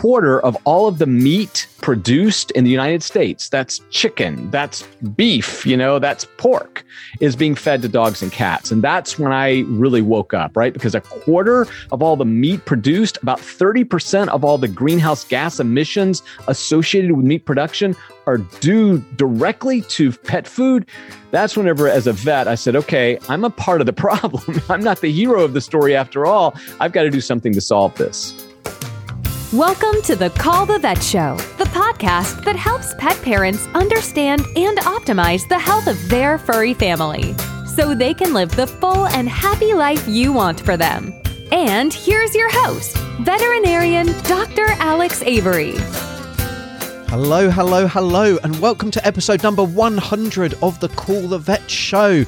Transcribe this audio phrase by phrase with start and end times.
[0.00, 4.82] quarter of all of the meat produced in the United States, that's chicken, that's
[5.14, 6.82] beef, you know, that's pork,
[7.20, 8.70] is being fed to dogs and cats.
[8.70, 10.72] And that's when I really woke up, right?
[10.72, 15.60] Because a quarter of all the meat produced, about 30% of all the greenhouse gas
[15.60, 17.94] emissions associated with meat production
[18.26, 20.86] are due directly to pet food.
[21.30, 24.62] That's whenever, as a vet, I said, okay, I'm a part of the problem.
[24.70, 26.54] I'm not the hero of the story after all.
[26.80, 28.49] I've got to do something to solve this.
[29.54, 34.78] Welcome to the Call the Vet Show, the podcast that helps pet parents understand and
[34.78, 37.34] optimize the health of their furry family
[37.66, 41.12] so they can live the full and happy life you want for them.
[41.50, 44.66] And here's your host, veterinarian Dr.
[44.78, 45.74] Alex Avery.
[47.08, 52.24] Hello, hello, hello, and welcome to episode number 100 of the Call the Vet Show.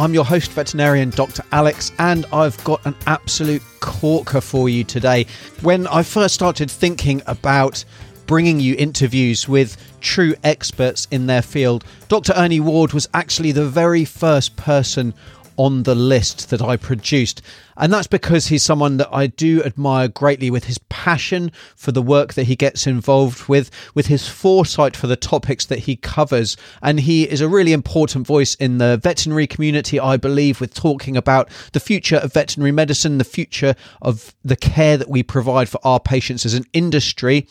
[0.00, 1.42] I'm your host, veterinarian Dr.
[1.52, 5.26] Alex, and I've got an absolute corker for you today.
[5.60, 7.84] When I first started thinking about
[8.24, 12.32] bringing you interviews with true experts in their field, Dr.
[12.34, 15.12] Ernie Ward was actually the very first person
[15.60, 17.42] on the list that I produced.
[17.76, 22.00] And that's because he's someone that I do admire greatly with his passion for the
[22.00, 26.56] work that he gets involved with, with his foresight for the topics that he covers.
[26.80, 31.14] And he is a really important voice in the veterinary community, I believe, with talking
[31.14, 35.80] about the future of veterinary medicine, the future of the care that we provide for
[35.84, 37.46] our patients as an industry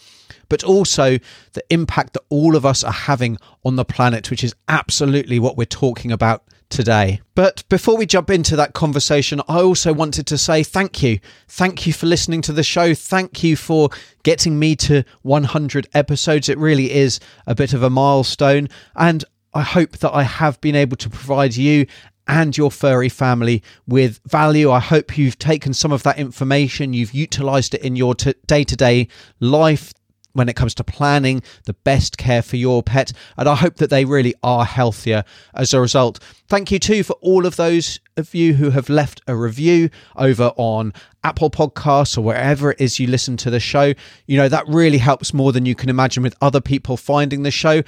[0.48, 1.20] but also
[1.54, 5.56] the impact that all of us are having on the planet, which is absolutely what
[5.56, 7.22] we're talking about today.
[7.36, 11.20] But before we jump into that conversation, I also wanted to say thank you.
[11.48, 12.94] Thank you for listening to the show.
[12.94, 13.90] Thank you for
[14.24, 16.50] getting me to 100 episodes.
[16.50, 18.70] It really is a bit of a milestone.
[18.96, 21.88] And I hope that I have been able to provide you
[22.28, 24.70] and your furry family with value.
[24.70, 28.76] I hope you've taken some of that information, you've utilized it in your day to
[28.76, 29.08] day
[29.40, 29.94] life
[30.34, 33.12] when it comes to planning the best care for your pet.
[33.38, 36.20] And I hope that they really are healthier as a result.
[36.48, 40.52] Thank you too for all of those of you who have left a review over
[40.58, 43.94] on Apple Podcasts or wherever it is you listen to the show.
[44.28, 47.52] You know, that really helps more than you can imagine with other people finding the
[47.52, 47.82] show.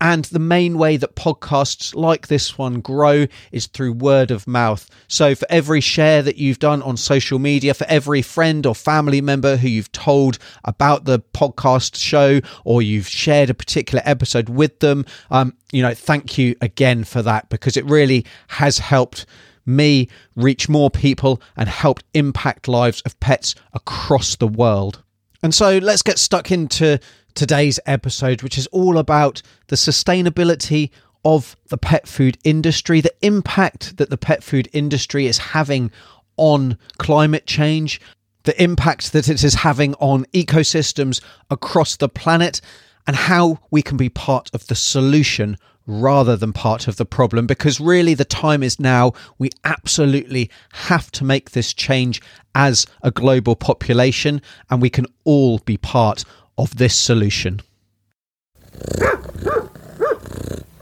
[0.00, 4.88] And the main way that podcasts like this one grow is through word of mouth.
[5.08, 9.20] So, for every share that you've done on social media, for every friend or family
[9.20, 14.80] member who you've told about the podcast show, or you've shared a particular episode with
[14.80, 19.26] them, um, you know, thank you again for that because it really has helped
[19.66, 25.02] me reach more people and helped impact lives of pets across the world.
[25.42, 26.98] And so let's get stuck into
[27.34, 30.90] today's episode, which is all about the sustainability
[31.24, 35.90] of the pet food industry, the impact that the pet food industry is having
[36.36, 38.00] on climate change,
[38.42, 42.60] the impact that it is having on ecosystems across the planet,
[43.06, 45.56] and how we can be part of the solution
[45.86, 49.12] rather than part of the problem because really the time is now.
[49.38, 52.22] We absolutely have to make this change
[52.54, 54.40] as a global population,
[54.70, 56.24] and we can all be part
[56.58, 57.60] of this solution.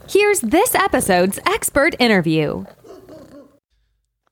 [0.09, 2.65] Here's this episode's expert interview.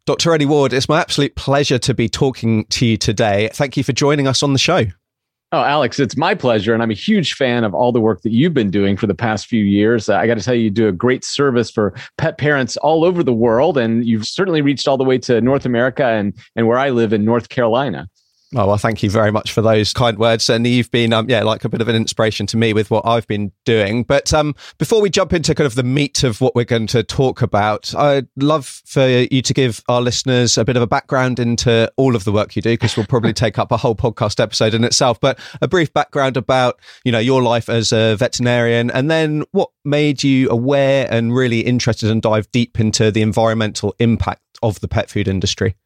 [0.06, 0.32] Dr.
[0.32, 3.48] Ernie Ward, it's my absolute pleasure to be talking to you today.
[3.52, 4.86] Thank you for joining us on the show.
[5.52, 6.74] Oh, Alex, it's my pleasure.
[6.74, 9.14] And I'm a huge fan of all the work that you've been doing for the
[9.14, 10.08] past few years.
[10.08, 13.04] Uh, I got to tell you, you do a great service for pet parents all
[13.04, 13.76] over the world.
[13.76, 17.12] And you've certainly reached all the way to North America and, and where I live
[17.12, 18.08] in North Carolina.
[18.56, 20.50] Oh, well, thank you very much for those kind words.
[20.50, 23.06] And you've been, um, yeah, like a bit of an inspiration to me with what
[23.06, 24.02] I've been doing.
[24.02, 27.04] But um, before we jump into kind of the meat of what we're going to
[27.04, 31.38] talk about, I'd love for you to give our listeners a bit of a background
[31.38, 34.40] into all of the work you do, because we'll probably take up a whole podcast
[34.40, 35.20] episode in itself.
[35.20, 39.70] But a brief background about, you know, your life as a veterinarian and then what
[39.84, 44.88] made you aware and really interested and dive deep into the environmental impact of the
[44.88, 45.76] pet food industry.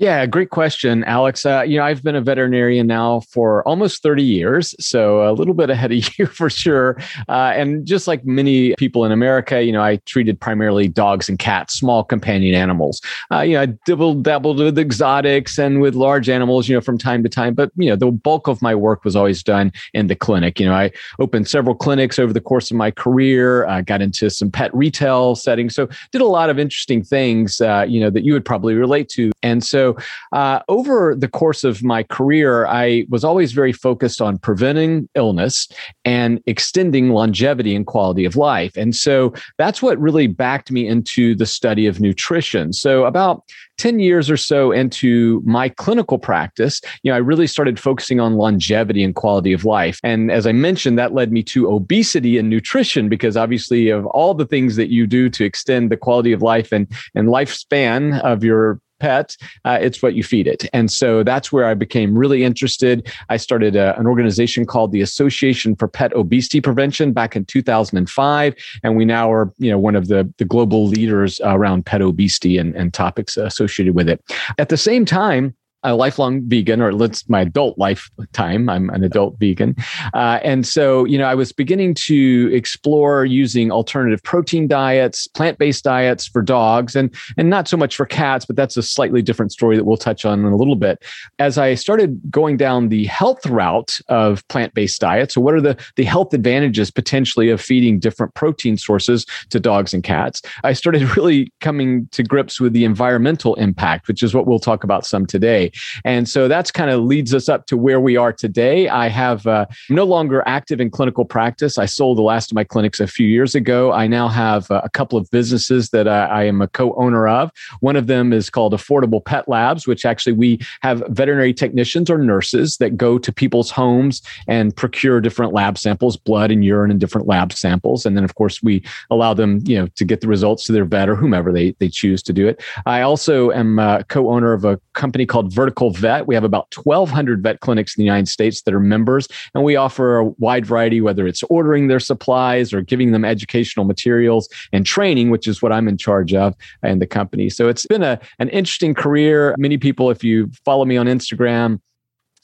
[0.00, 1.44] Yeah, great question, Alex.
[1.44, 5.52] Uh, you know, I've been a veterinarian now for almost 30 years, so a little
[5.52, 6.96] bit ahead of you for sure.
[7.28, 11.38] Uh, and just like many people in America, you know, I treated primarily dogs and
[11.38, 13.02] cats, small companion animals.
[13.30, 16.96] Uh, you know, I dabbled, dabbled with exotics and with large animals, you know, from
[16.96, 17.52] time to time.
[17.52, 20.58] But, you know, the bulk of my work was always done in the clinic.
[20.58, 24.30] You know, I opened several clinics over the course of my career, uh, got into
[24.30, 25.74] some pet retail settings.
[25.74, 29.10] So did a lot of interesting things, uh, you know, that you would probably relate
[29.10, 29.30] to.
[29.42, 29.96] And so So,
[30.32, 35.68] uh, over the course of my career, I was always very focused on preventing illness
[36.04, 38.76] and extending longevity and quality of life.
[38.76, 42.72] And so that's what really backed me into the study of nutrition.
[42.72, 43.42] So, about
[43.78, 48.34] 10 years or so into my clinical practice, you know, I really started focusing on
[48.34, 49.98] longevity and quality of life.
[50.04, 54.34] And as I mentioned, that led me to obesity and nutrition because obviously of all
[54.34, 58.44] the things that you do to extend the quality of life and, and lifespan of
[58.44, 60.66] your pet, uh, it's what you feed it.
[60.72, 63.10] And so that's where I became really interested.
[63.28, 68.54] I started a, an organization called the Association for Pet Obesity Prevention back in 2005.
[68.82, 72.58] And we now are, you know, one of the, the global leaders around pet obesity
[72.58, 74.22] and, and topics associated with it.
[74.58, 78.68] At the same time, a lifelong vegan, or let's my adult lifetime.
[78.68, 79.76] I'm an adult vegan,
[80.14, 85.58] uh, and so you know I was beginning to explore using alternative protein diets, plant
[85.58, 89.22] based diets for dogs, and and not so much for cats, but that's a slightly
[89.22, 91.02] different story that we'll touch on in a little bit.
[91.38, 95.60] As I started going down the health route of plant based diets, so what are
[95.60, 100.42] the the health advantages potentially of feeding different protein sources to dogs and cats?
[100.62, 104.84] I started really coming to grips with the environmental impact, which is what we'll talk
[104.84, 105.69] about some today.
[106.04, 108.88] And so that's kind of leads us up to where we are today.
[108.88, 111.78] I have uh, no longer active in clinical practice.
[111.78, 113.92] I sold the last of my clinics a few years ago.
[113.92, 117.50] I now have uh, a couple of businesses that uh, I am a co-owner of.
[117.80, 122.18] One of them is called Affordable Pet Labs, which actually we have veterinary technicians or
[122.18, 127.00] nurses that go to people's homes and procure different lab samples, blood and urine and
[127.00, 128.06] different lab samples.
[128.06, 130.84] And then of course we allow them, you know, to get the results to their
[130.84, 132.62] vet or whomever they, they choose to do it.
[132.86, 136.26] I also am a co-owner of a company called Vertical Vet.
[136.26, 139.76] We have about 1,200 vet clinics in the United States that are members, and we
[139.76, 144.86] offer a wide variety, whether it's ordering their supplies or giving them educational materials and
[144.86, 147.50] training, which is what I'm in charge of in the company.
[147.50, 149.54] So it's been a, an interesting career.
[149.58, 151.78] Many people, if you follow me on Instagram,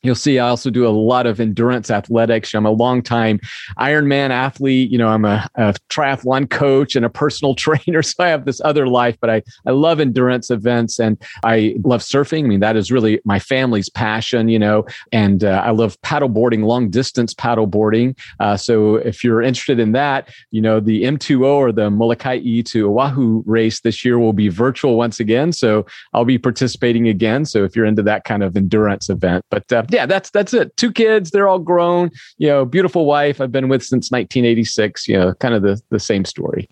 [0.03, 2.55] You'll see I also do a lot of endurance athletics.
[2.55, 3.41] I'm a long-time
[3.79, 4.91] Ironman athlete.
[4.91, 8.03] You know, I'm a, a, triathlon coach and a personal trainer.
[8.03, 12.03] So I have this other life, but I, I love endurance events and I love
[12.03, 12.45] surfing.
[12.45, 16.29] I mean, that is really my family's passion, you know, and uh, I love paddle
[16.29, 18.15] boarding, long distance paddle boarding.
[18.39, 22.63] Uh, so if you're interested in that, you know, the M2O or the Molokai E
[22.65, 25.53] to Oahu race this year will be virtual once again.
[25.53, 27.45] So I'll be participating again.
[27.45, 30.77] So if you're into that kind of endurance event, but uh, yeah, that's that's it.
[30.77, 32.11] Two kids, they're all grown.
[32.39, 35.09] You know, beautiful wife I've been with since 1986.
[35.09, 36.69] You know, kind of the the same story.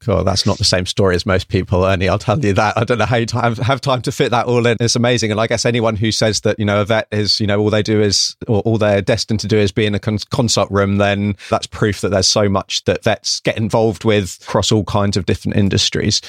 [0.00, 0.24] Cool.
[0.24, 2.08] That's not the same story as most people, Ernie.
[2.08, 2.76] I'll tell you that.
[2.76, 4.76] I don't know how you have time to fit that all in.
[4.80, 5.30] It's amazing.
[5.30, 7.70] And I guess anyone who says that, you know, a vet is, you know, all
[7.70, 10.96] they do is, or all they're destined to do is be in a consult room,
[10.96, 15.16] then that's proof that there's so much that vets get involved with across all kinds
[15.16, 16.20] of different industries.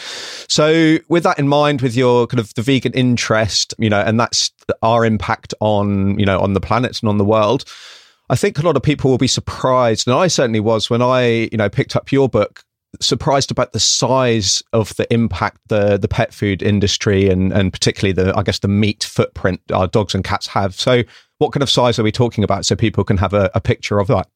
[0.48, 4.20] So with that in mind, with your kind of the vegan interest, you know, and
[4.20, 4.52] that's
[4.84, 7.66] our impact on, you know, on the planet and on the world.
[8.32, 11.50] I think a lot of people will be surprised, and I certainly was when I,
[11.52, 12.64] you know, picked up your book
[13.02, 18.14] surprised about the size of the impact the the pet food industry and and particularly
[18.14, 20.74] the I guess the meat footprint our dogs and cats have.
[20.76, 21.04] So,
[21.38, 24.00] what kind of size are we talking about so people can have a, a picture
[24.00, 24.28] of that?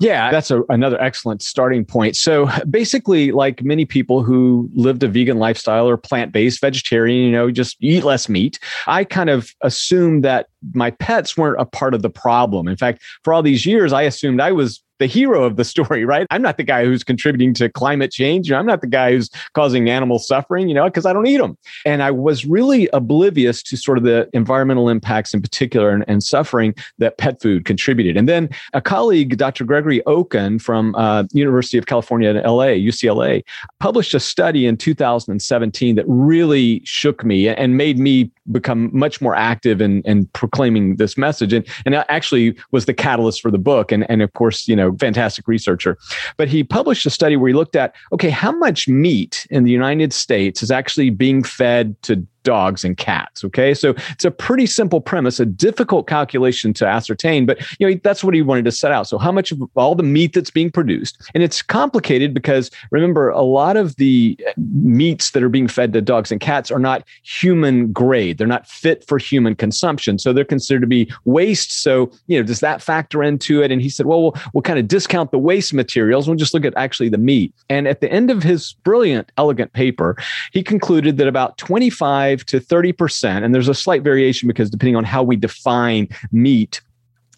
[0.00, 2.14] Yeah, that's a, another excellent starting point.
[2.14, 7.32] So basically, like many people who lived a vegan lifestyle or plant based vegetarian, you
[7.32, 11.94] know, just eat less meat, I kind of assumed that my pets weren't a part
[11.94, 12.68] of the problem.
[12.68, 16.04] In fact, for all these years, I assumed I was the hero of the story,
[16.04, 16.26] right?
[16.30, 18.50] I'm not the guy who's contributing to climate change.
[18.52, 21.56] I'm not the guy who's causing animal suffering, you know, because I don't eat them.
[21.84, 26.22] And I was really oblivious to sort of the environmental impacts in particular and, and
[26.22, 28.16] suffering that pet food contributed.
[28.16, 29.64] And then a colleague, Dr.
[29.64, 33.44] Gregory Okin from uh, University of California in LA, UCLA,
[33.80, 39.34] published a study in 2017 that really shook me and made me become much more
[39.34, 41.52] active in, in proclaiming this message.
[41.52, 43.92] And, and actually was the catalyst for the book.
[43.92, 45.98] And, and of course, you know, fantastic researcher.
[46.36, 49.70] But he published a study where he looked at okay, how much meat in the
[49.70, 53.44] United States is actually being fed to dogs and cats.
[53.44, 53.74] Okay.
[53.74, 58.24] So it's a pretty simple premise, a difficult calculation to ascertain, but you know, that's
[58.24, 59.06] what he wanted to set out.
[59.06, 63.30] So how much of all the meat that's being produced, and it's complicated because remember,
[63.30, 66.78] a lot of the uh, meats that are being fed to dogs and cats are
[66.78, 68.38] not human grade.
[68.38, 70.18] They're not fit for human consumption.
[70.18, 71.82] So they're considered to be waste.
[71.82, 73.70] So, you know, does that factor into it?
[73.70, 76.28] And he said, well, we'll, we'll kind of discount the waste materials.
[76.28, 77.54] We'll just look at actually the meat.
[77.68, 80.16] And at the end of his brilliant, elegant paper,
[80.52, 85.04] he concluded that about 25 to 30%, and there's a slight variation because depending on
[85.04, 86.80] how we define meat,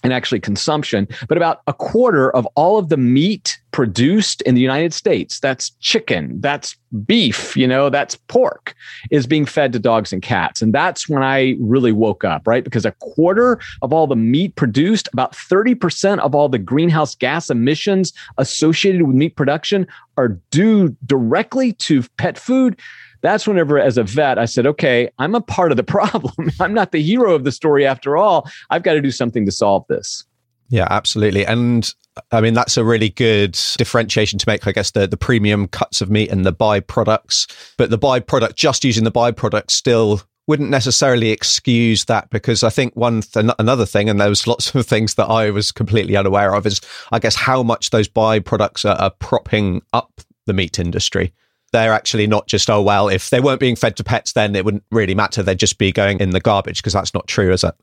[0.02, 4.60] and actually consumption, but about a quarter of all of the meat produced in the
[4.60, 8.74] United States, that's chicken, that's beef, you know, that's pork,
[9.10, 10.62] is being fed to dogs and cats.
[10.62, 12.64] And that's when I really woke up, right?
[12.64, 17.50] Because a quarter of all the meat produced, about 30% of all the greenhouse gas
[17.50, 22.80] emissions associated with meat production are due directly to pet food
[23.22, 26.50] that's whenever, as a vet, I said, okay, I'm a part of the problem.
[26.60, 28.48] I'm not the hero of the story after all.
[28.70, 30.24] I've got to do something to solve this.
[30.68, 31.44] Yeah, absolutely.
[31.44, 31.92] And
[32.30, 36.00] I mean, that's a really good differentiation to make, I guess, the, the premium cuts
[36.00, 37.74] of meat and the byproducts.
[37.76, 42.94] But the byproduct, just using the byproduct still wouldn't necessarily excuse that because I think
[42.94, 46.54] one th- another thing, and there was lots of things that I was completely unaware
[46.54, 46.80] of, is
[47.12, 51.32] I guess how much those byproducts are, are propping up the meat industry
[51.72, 54.64] they're actually not just, oh, well, if they weren't being fed to pets, then it
[54.64, 55.42] wouldn't really matter.
[55.42, 57.74] They'd just be going in the garbage because that's not true, is it?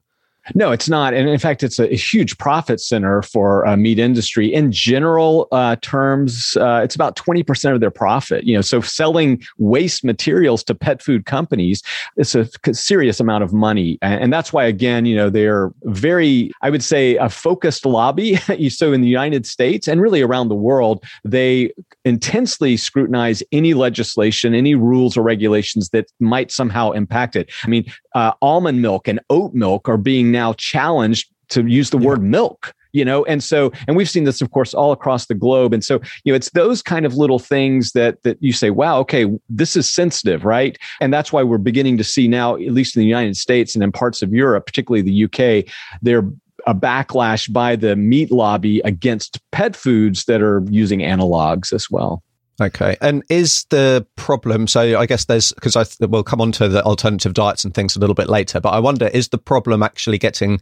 [0.56, 4.54] No, it's not, and in fact, it's a, huge profit center for uh, meat industry.
[4.54, 8.44] In general uh, terms, uh, it's about twenty percent of their profit.
[8.44, 11.82] You know, so selling waste materials to pet food companies,
[12.18, 16.51] it's a serious amount of money, and, and that's why, again, you know, they're very,
[16.62, 18.36] I would say, a focused lobby.
[18.70, 21.74] so in the United States and really around the world, they
[22.06, 27.51] intensely scrutinize any legislation, any rules or regulations that might somehow impact it.
[27.63, 27.86] I mean,
[28.17, 32.07] uh, almond milk and oat milk are being now challenged to use the yeah.
[32.07, 33.24] word milk you know?
[33.25, 35.71] And so and we've seen this of course all across the globe.
[35.71, 38.97] And so you know it's those kind of little things that that you say wow
[39.01, 40.77] okay this is sensitive right?
[41.00, 43.83] And that's why we're beginning to see now at least in the united states and
[43.83, 45.65] in parts of europe particularly the uk
[46.01, 46.24] there
[46.65, 52.24] a backlash by the meat lobby against pet foods that are using analogs as well
[52.60, 52.98] Okay.
[53.02, 56.84] And is the problem, so I guess there's, because I we'll come on to the
[56.84, 60.18] alternative diets and things a little bit later, but I wonder, is the problem actually
[60.18, 60.62] getting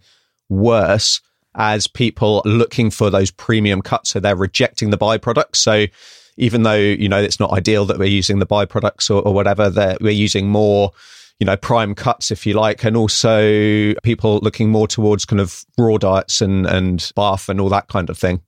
[0.50, 1.22] worse
[1.56, 4.10] as people looking for those premium cuts?
[4.10, 5.56] So they're rejecting the byproducts.
[5.56, 5.86] So
[6.36, 9.70] even though, you know, it's not ideal that we're using the byproducts or, or whatever,
[9.70, 10.92] that we're using more,
[11.40, 15.64] you know, prime cuts, if you like, and also people looking more towards kind of
[15.78, 18.42] raw diets and, and bath and all that kind of thing.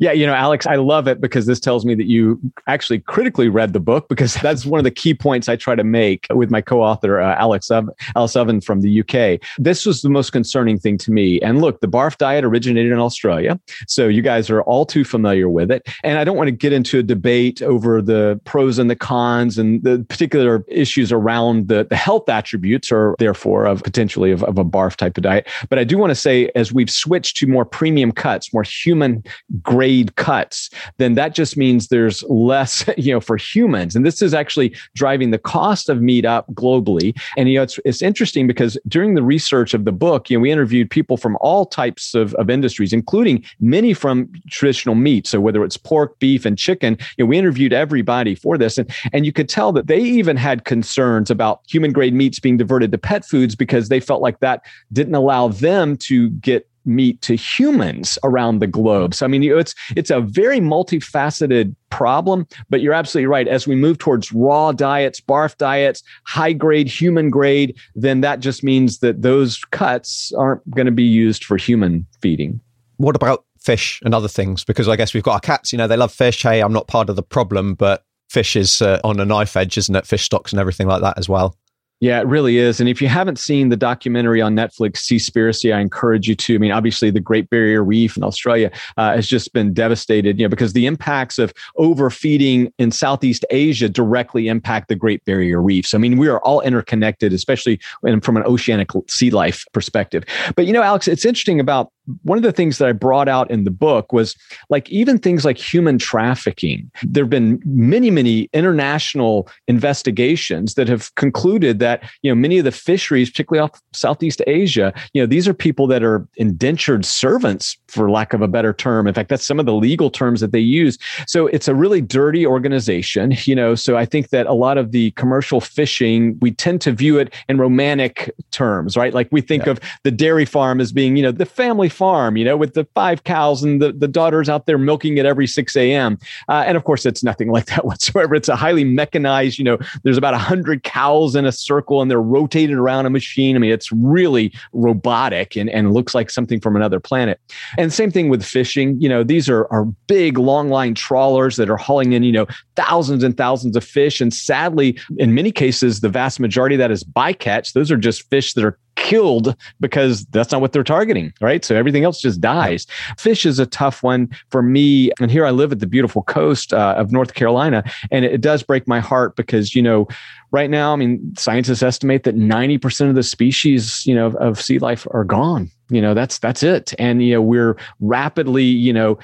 [0.00, 3.50] Yeah, you know, Alex, I love it because this tells me that you actually critically
[3.50, 6.50] read the book because that's one of the key points I try to make with
[6.50, 9.38] my co-author uh, Alex Ev- Alice Oven from the UK.
[9.58, 11.38] This was the most concerning thing to me.
[11.42, 15.50] And look, the barf diet originated in Australia, so you guys are all too familiar
[15.50, 15.86] with it.
[16.02, 19.58] And I don't want to get into a debate over the pros and the cons
[19.58, 24.56] and the particular issues around the, the health attributes, or therefore of potentially of, of
[24.56, 25.46] a barf type of diet.
[25.68, 29.22] But I do want to say, as we've switched to more premium cuts, more human
[29.62, 33.96] grade cuts, then that just means there's less, you know, for humans.
[33.96, 37.16] And this is actually driving the cost of meat up globally.
[37.36, 40.42] And, you know, it's, it's interesting because during the research of the book, you know,
[40.42, 45.26] we interviewed people from all types of, of industries, including many from traditional meat.
[45.26, 48.78] So whether it's pork, beef, and chicken, you know, we interviewed everybody for this.
[48.78, 52.56] And, and you could tell that they even had concerns about human grade meats being
[52.56, 57.20] diverted to pet foods because they felt like that didn't allow them to get meat
[57.22, 59.14] to humans around the globe.
[59.14, 63.48] So I mean, it's it's a very multifaceted problem, but you're absolutely right.
[63.48, 68.62] As we move towards raw diets, barf diets, high grade human grade, then that just
[68.62, 72.60] means that those cuts aren't going to be used for human feeding.
[72.96, 74.64] What about fish and other things?
[74.64, 76.42] Because I guess we've got our cats, you know, they love fish.
[76.42, 79.76] Hey, I'm not part of the problem, but fish is uh, on a knife edge,
[79.76, 80.06] isn't it?
[80.06, 81.56] Fish stocks and everything like that as well.
[82.00, 82.80] Yeah, it really is.
[82.80, 86.54] And if you haven't seen the documentary on Netflix, Seaspiracy, I encourage you to.
[86.54, 90.46] I mean, obviously, the Great Barrier Reef in Australia uh, has just been devastated, you
[90.46, 95.86] know, because the impacts of overfeeding in Southeast Asia directly impact the Great Barrier Reef.
[95.86, 97.78] So, I mean, we are all interconnected, especially
[98.22, 100.24] from an oceanic sea life perspective.
[100.56, 101.92] But, you know, Alex, it's interesting about
[102.22, 104.36] one of the things that I brought out in the book was
[104.68, 106.90] like even things like human trafficking.
[107.02, 112.64] There have been many, many international investigations that have concluded that, you know, many of
[112.64, 117.76] the fisheries, particularly off Southeast Asia, you know, these are people that are indentured servants,
[117.88, 119.06] for lack of a better term.
[119.06, 120.96] In fact, that's some of the legal terms that they use.
[121.26, 123.74] So it's a really dirty organization, you know.
[123.74, 127.34] So I think that a lot of the commercial fishing, we tend to view it
[127.48, 129.12] in romantic terms, right?
[129.12, 129.72] Like we think yeah.
[129.72, 132.86] of the dairy farm as being, you know, the family farm, you know, with the
[132.94, 136.18] five cows and the, the daughters out there milking it every 6 a.m.
[136.48, 138.34] Uh, and of course, it's nothing like that whatsoever.
[138.34, 142.22] It's a highly mechanized, you know, there's about 100 cows in a circle and they're
[142.22, 143.54] rotated around a machine.
[143.54, 147.38] I mean, it's really robotic and, and looks like something from another planet.
[147.76, 148.98] And same thing with fishing.
[148.98, 152.46] You know, these are, are big, long line trawlers that are hauling in, you know,
[152.76, 154.22] thousands and thousands of fish.
[154.22, 157.74] And sadly, in many cases, the vast majority of that is bycatch.
[157.74, 161.64] Those are just fish that are killed because that's not what they're targeting, right?
[161.64, 162.86] So everything else just dies.
[163.18, 165.10] Fish is a tough one for me.
[165.20, 167.82] And here I live at the beautiful coast uh, of North Carolina.
[168.10, 170.06] And it, it does break my heart because, you know,
[170.50, 174.60] right now, I mean, scientists estimate that 90% of the species, you know, of, of
[174.60, 175.70] sea life are gone.
[175.88, 176.94] You know, that's that's it.
[177.00, 179.18] And you know, we're rapidly, you know,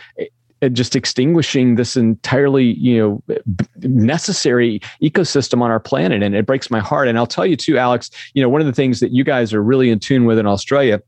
[0.69, 3.37] just extinguishing this entirely you know
[3.79, 7.09] necessary ecosystem on our planet and it breaks my heart.
[7.09, 9.53] And i'll tell you too alex you know one of the things that you guys
[9.53, 11.01] are really in tune with in australia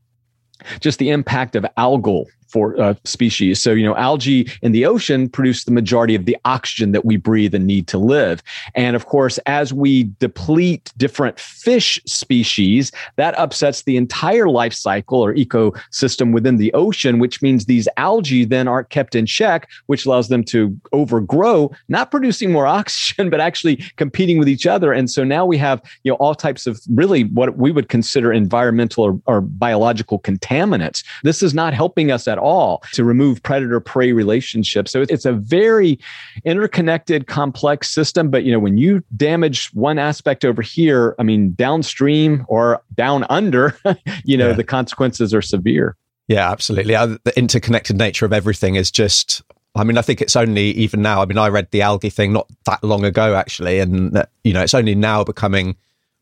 [0.79, 3.61] just the impact of algal for uh, species.
[3.61, 7.17] So, you know, algae in the ocean produce the majority of the oxygen that we
[7.17, 8.41] breathe and need to live.
[8.75, 15.21] And of course, as we deplete different fish species, that upsets the entire life cycle
[15.21, 20.05] or ecosystem within the ocean, which means these algae then aren't kept in check, which
[20.05, 24.91] allows them to overgrow, not producing more oxygen, but actually competing with each other.
[24.91, 28.31] And so now we have, you know, all types of really what we would consider
[28.31, 31.03] environmental or, or biological contaminants.
[31.23, 34.91] This is not helping us at all to remove predator prey relationships.
[34.91, 35.99] So it's a very
[36.45, 38.29] interconnected, complex system.
[38.29, 43.25] But you know, when you damage one aspect over here, I mean, downstream or down
[43.29, 43.77] under,
[44.23, 44.53] you know, yeah.
[44.53, 45.95] the consequences are severe.
[46.27, 46.95] Yeah, absolutely.
[46.95, 49.41] Uh, the interconnected nature of everything is just
[49.75, 51.21] I mean, I think it's only even now.
[51.21, 54.61] I mean, I read the algae thing not that long ago, actually, and you know,
[54.61, 55.75] it's only now becoming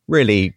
[0.08, 0.57] really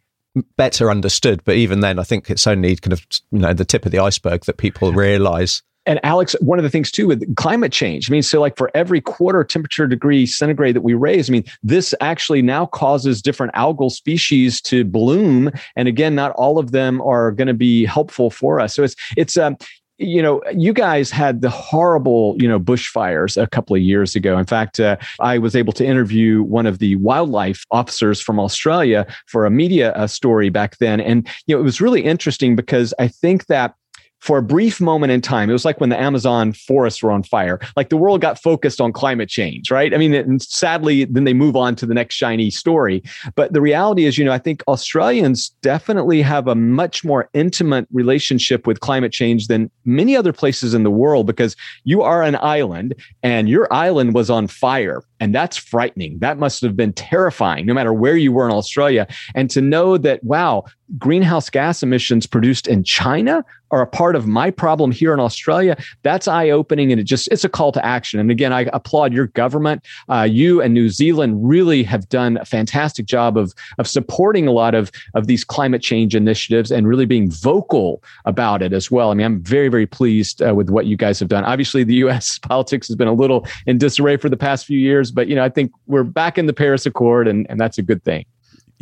[0.57, 1.43] better understood.
[1.45, 3.99] But even then, I think it's only kind of you know the tip of the
[3.99, 5.63] iceberg that people realize.
[5.87, 8.71] And Alex, one of the things too with climate change, I mean, so like for
[8.75, 13.55] every quarter temperature degree centigrade that we raise, I mean, this actually now causes different
[13.55, 15.51] algal species to bloom.
[15.77, 18.75] And again, not all of them are going to be helpful for us.
[18.75, 19.57] So it's it's um,
[20.01, 24.39] you know, you guys had the horrible, you know, bushfires a couple of years ago.
[24.39, 29.07] In fact, uh, I was able to interview one of the wildlife officers from Australia
[29.27, 31.01] for a media uh, story back then.
[31.01, 33.75] And, you know, it was really interesting because I think that
[34.21, 37.23] for a brief moment in time, it was like when the Amazon forests were on
[37.23, 37.59] fire.
[37.77, 39.95] Like the world got focused on climate change, right?
[39.95, 43.03] I mean, and sadly, then they move on to the next shiny story.
[43.35, 47.89] But the reality is, you know, I think Australians definitely have a much more intimate
[47.93, 52.37] relationship with climate change than many other places in the world because you are an
[52.37, 55.03] island and your island was on fire.
[55.21, 56.19] And that's frightening.
[56.19, 59.07] That must have been terrifying, no matter where you were in Australia.
[59.35, 60.65] And to know that, wow,
[60.99, 65.77] greenhouse gas emissions produced in China are a part of my problem here in Australia,
[66.03, 66.91] that's eye opening.
[66.91, 68.19] And it just, it's a call to action.
[68.19, 69.87] And again, I applaud your government.
[70.09, 74.53] Uh, you and New Zealand really have done a fantastic job of, of supporting a
[74.53, 79.11] lot of, of these climate change initiatives and really being vocal about it as well.
[79.11, 81.45] I mean, I'm very, very pleased uh, with what you guys have done.
[81.45, 85.10] Obviously, the US politics has been a little in disarray for the past few years,
[85.11, 87.83] but, you know, I think we're back in the Paris Accord and, and that's a
[87.83, 88.25] good thing.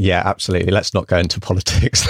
[0.01, 0.71] Yeah, absolutely.
[0.71, 2.03] Let's not go into politics.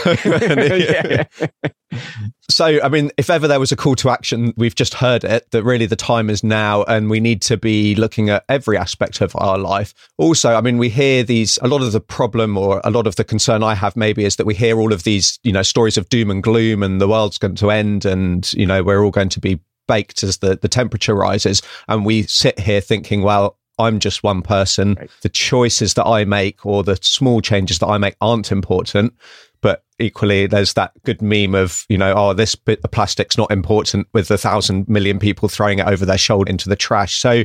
[2.50, 5.50] so, I mean, if ever there was a call to action, we've just heard it
[5.52, 9.22] that really the time is now and we need to be looking at every aspect
[9.22, 9.94] of our life.
[10.18, 13.16] Also, I mean, we hear these, a lot of the problem or a lot of
[13.16, 15.96] the concern I have maybe is that we hear all of these, you know, stories
[15.96, 19.11] of doom and gloom and the world's going to end and, you know, we're all
[19.11, 21.62] going to be baked as the, the temperature rises.
[21.88, 24.95] And we sit here thinking, well, I'm just one person.
[24.95, 25.11] Right.
[25.23, 29.14] The choices that I make or the small changes that I make aren't important.
[29.61, 33.51] But equally, there's that good meme of, you know, oh, this bit of plastic's not
[33.51, 37.19] important with a thousand million people throwing it over their shoulder into the trash.
[37.19, 37.45] So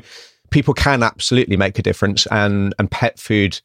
[0.52, 2.28] people can absolutely make a difference.
[2.28, 3.60] And, and pet food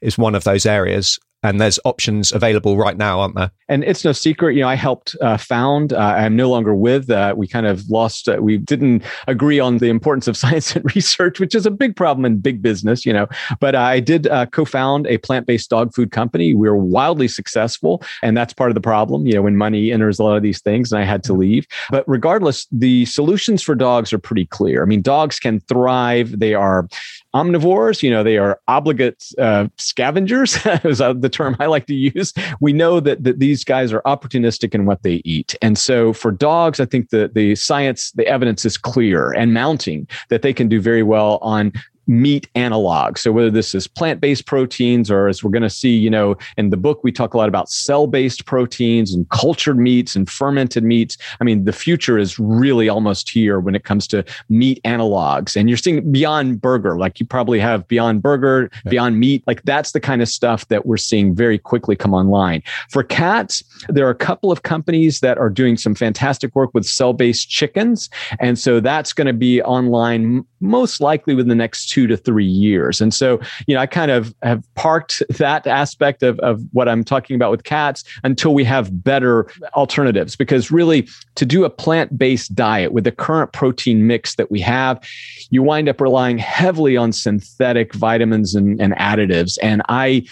[0.00, 3.50] is one of those areas and there's options available right now, aren't there?
[3.68, 5.92] And it's no secret, you know, I helped uh, found.
[5.92, 7.10] Uh, I'm no longer with.
[7.10, 8.28] Uh, we kind of lost.
[8.28, 11.96] Uh, we didn't agree on the importance of science and research, which is a big
[11.96, 13.26] problem in big business, you know.
[13.60, 16.54] But I did uh, co-found a plant-based dog food company.
[16.54, 20.18] We were wildly successful, and that's part of the problem, you know, when money enters
[20.18, 20.92] a lot of these things.
[20.92, 21.66] And I had to leave.
[21.90, 24.82] But regardless, the solutions for dogs are pretty clear.
[24.82, 26.38] I mean, dogs can thrive.
[26.38, 26.88] They are
[27.34, 28.02] omnivores.
[28.02, 32.32] You know, they are obligate uh, scavengers, is the term I like to use.
[32.60, 35.54] We know that, that these guys are opportunistic in what they eat.
[35.62, 40.08] And so for dogs, I think the, the science, the evidence is clear and mounting
[40.28, 41.72] that they can do very well on
[42.06, 43.18] meat analog.
[43.18, 46.70] So whether this is plant-based proteins or as we're going to see, you know, in
[46.70, 51.16] the book we talk a lot about cell-based proteins and cultured meats and fermented meats.
[51.40, 55.56] I mean, the future is really almost here when it comes to meat analogs.
[55.56, 58.90] And you're seeing beyond burger, like you probably have beyond burger, yeah.
[58.90, 62.62] beyond meat, like that's the kind of stuff that we're seeing very quickly come online.
[62.90, 66.84] For cats, there are a couple of companies that are doing some fantastic work with
[66.84, 68.10] cell-based chickens.
[68.40, 72.46] And so that's going to be online most likely within the next two to three
[72.46, 73.02] years.
[73.02, 77.04] And so, you know, I kind of have parked that aspect of, of what I'm
[77.04, 80.34] talking about with cats until we have better alternatives.
[80.34, 84.58] Because really, to do a plant based diet with the current protein mix that we
[84.60, 85.06] have,
[85.50, 89.58] you wind up relying heavily on synthetic vitamins and, and additives.
[89.62, 90.26] And I,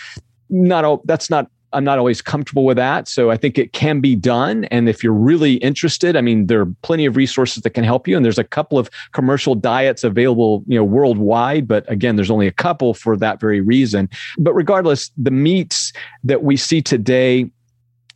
[0.49, 3.09] not all, that's not I'm not always comfortable with that.
[3.09, 4.65] So I think it can be done.
[4.65, 8.09] And if you're really interested, I mean, there are plenty of resources that can help
[8.09, 8.17] you.
[8.17, 11.69] And there's a couple of commercial diets available, you know, worldwide.
[11.69, 14.09] But again, there's only a couple for that very reason.
[14.39, 15.93] But regardless, the meats
[16.25, 17.51] that we see today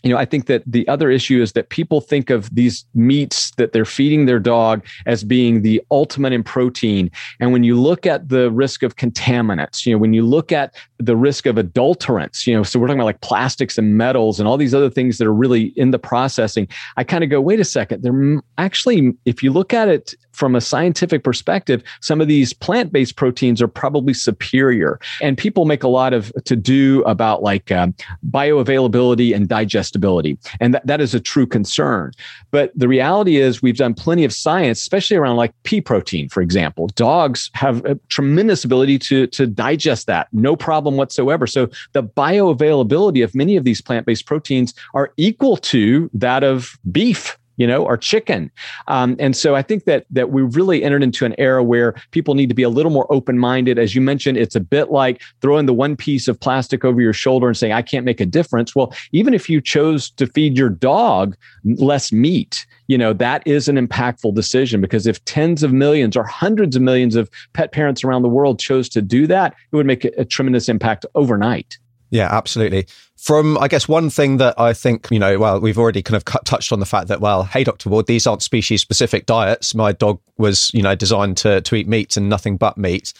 [0.04, 3.50] you know, I think that the other issue is that people think of these meats
[3.52, 7.10] that they're feeding their dog as being the ultimate in protein.
[7.40, 10.74] And when you look at the risk of contaminants, you know, when you look at
[10.98, 14.46] the risk of adulterants, you know, so we're talking about like plastics and metals and
[14.46, 17.58] all these other things that are really in the processing, I kind of go, wait
[17.58, 22.28] a second, they're actually, if you look at it from a scientific perspective, some of
[22.28, 24.98] these plant based proteins are probably superior.
[25.22, 27.94] And people make a lot of to do about like um,
[28.30, 29.48] bioavailability and
[29.94, 30.38] digestibility.
[30.60, 32.12] And that, that is a true concern.
[32.50, 36.42] But the reality is, we've done plenty of science, especially around like pea protein, for
[36.42, 36.88] example.
[36.94, 41.46] Dogs have a tremendous ability to, to digest that, no problem whatsoever.
[41.46, 46.78] So the bioavailability of many of these plant based proteins are equal to that of
[46.90, 48.50] beef you know, or chicken.
[48.88, 52.34] Um, and so I think that that we really entered into an era where people
[52.34, 53.78] need to be a little more open minded.
[53.78, 57.12] As you mentioned, it's a bit like throwing the one piece of plastic over your
[57.12, 60.56] shoulder and saying, "I can't make a difference." Well, even if you chose to feed
[60.56, 65.72] your dog less meat, you know that is an impactful decision because if tens of
[65.72, 69.54] millions or hundreds of millions of pet parents around the world chose to do that,
[69.72, 71.78] it would make a, a tremendous impact overnight.
[72.10, 72.86] Yeah, absolutely.
[73.16, 76.26] From, I guess, one thing that I think, you know, well, we've already kind of
[76.26, 77.88] cut, touched on the fact that, well, hey, Dr.
[77.88, 79.74] Ward, these aren't species specific diets.
[79.74, 83.14] My dog was, you know, designed to, to eat meat and nothing but meat.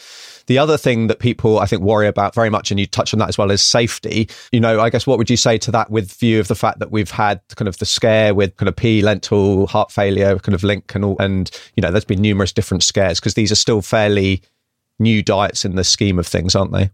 [0.47, 3.19] The other thing that people, I think, worry about very much, and you touch on
[3.21, 4.29] that as well, is safety.
[4.53, 6.81] You know, I guess what would you say to that with view of the fact
[6.81, 10.55] that we've had kind of the scare with kind of pea, lentil, heart failure, kind
[10.55, 13.57] of link and all, and, you know, there's been numerous different scares because these are
[13.57, 14.43] still fairly
[14.99, 16.91] new diets in the scheme of things, aren't they?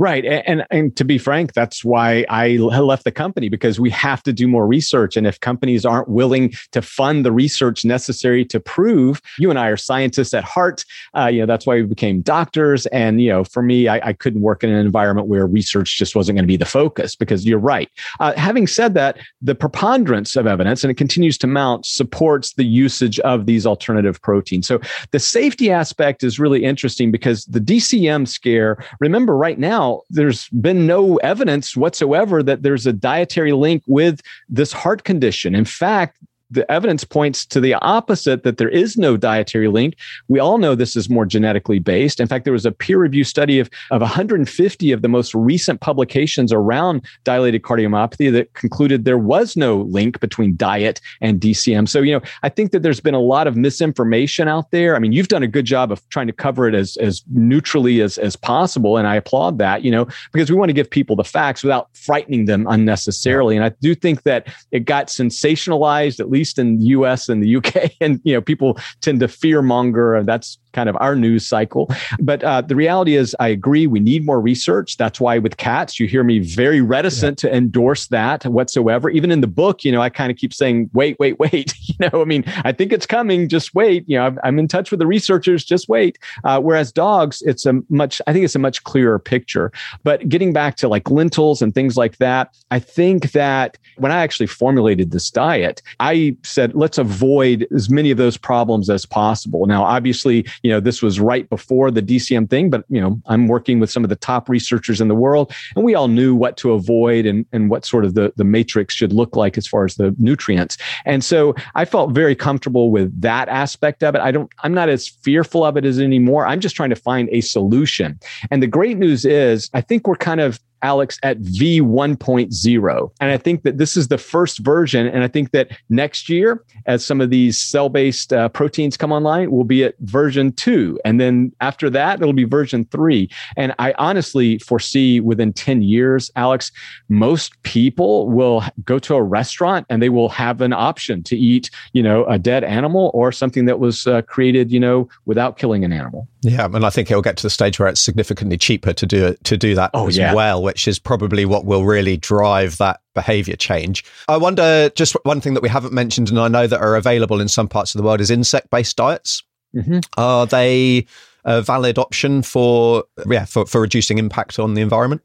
[0.00, 0.24] Right.
[0.24, 4.32] And, and to be frank, that's why I left the company because we have to
[4.32, 5.14] do more research.
[5.14, 9.66] And if companies aren't willing to fund the research necessary to prove, you and I
[9.66, 10.86] are scientists at heart.
[11.14, 12.86] Uh, you know, that's why we became doctors.
[12.86, 16.16] And, you know, for me, I, I couldn't work in an environment where research just
[16.16, 17.90] wasn't going to be the focus because you're right.
[18.20, 22.64] Uh, having said that, the preponderance of evidence, and it continues to mount, supports the
[22.64, 24.66] usage of these alternative proteins.
[24.66, 30.48] So the safety aspect is really interesting because the DCM scare, remember right now, there's
[30.48, 35.54] been no evidence whatsoever that there's a dietary link with this heart condition.
[35.54, 36.18] In fact,
[36.50, 39.96] the evidence points to the opposite that there is no dietary link.
[40.28, 42.20] We all know this is more genetically based.
[42.20, 45.80] In fact, there was a peer review study of, of 150 of the most recent
[45.80, 51.88] publications around dilated cardiomyopathy that concluded there was no link between diet and DCM.
[51.88, 54.96] So, you know, I think that there's been a lot of misinformation out there.
[54.96, 58.00] I mean, you've done a good job of trying to cover it as, as neutrally
[58.00, 58.96] as, as possible.
[58.96, 61.88] And I applaud that, you know, because we want to give people the facts without
[61.96, 63.56] frightening them unnecessarily.
[63.56, 67.42] And I do think that it got sensationalized, at least least in the US and
[67.42, 67.92] the UK.
[68.00, 70.14] And, you know, people tend to fear monger.
[70.18, 71.90] And that's kind of our news cycle.
[72.18, 74.96] But uh, the reality is, I agree, we need more research.
[74.96, 77.50] That's why with cats, you hear me very reticent yeah.
[77.50, 79.10] to endorse that whatsoever.
[79.10, 81.74] Even in the book, you know, I kind of keep saying, wait, wait, wait.
[81.90, 83.48] You know, I mean, I think it's coming.
[83.48, 84.08] Just wait.
[84.08, 85.64] You know, I'm in touch with the researchers.
[85.64, 86.18] Just wait.
[86.44, 89.72] Uh, whereas dogs, it's a much, I think it's a much clearer picture.
[90.04, 94.22] But getting back to like lentils and things like that, I think that when I
[94.22, 99.66] actually formulated this diet, I said, let's avoid as many of those problems as possible.
[99.66, 103.48] Now, obviously, you know, this was right before the DCM thing, but, you know, I'm
[103.48, 106.56] working with some of the top researchers in the world, and we all knew what
[106.58, 109.84] to avoid and, and what sort of the, the matrix should look like as far
[109.84, 110.76] as the nutrients.
[111.04, 114.20] And so I felt very comfortable with that aspect of it.
[114.20, 116.46] I don't, I'm not as fearful of it as anymore.
[116.46, 118.18] I'm just trying to find a solution.
[118.50, 123.10] And the great news is, I think we're kind of Alex, at V1.0.
[123.20, 125.06] And I think that this is the first version.
[125.06, 129.12] And I think that next year, as some of these cell based uh, proteins come
[129.12, 130.98] online, we'll be at version two.
[131.04, 133.28] And then after that, it'll be version three.
[133.56, 136.72] And I honestly foresee within 10 years, Alex,
[137.08, 141.70] most people will go to a restaurant and they will have an option to eat,
[141.92, 145.84] you know, a dead animal or something that was uh, created, you know, without killing
[145.84, 146.28] an animal.
[146.42, 146.66] Yeah.
[146.66, 149.44] And I think it'll get to the stage where it's significantly cheaper to do it,
[149.44, 150.34] to do that oh, as yeah.
[150.34, 154.04] well which is probably what will really drive that behavior change.
[154.28, 157.40] I wonder just one thing that we haven't mentioned, and I know that are available
[157.40, 159.42] in some parts of the world, is insect based diets.
[159.74, 159.98] Mm-hmm.
[160.16, 161.06] Are they
[161.44, 165.22] a valid option for yeah for, for reducing impact on the environment?